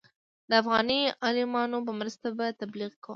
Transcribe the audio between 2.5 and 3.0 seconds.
تبلیغ